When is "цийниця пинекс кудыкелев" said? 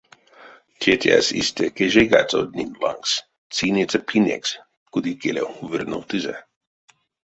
3.55-5.49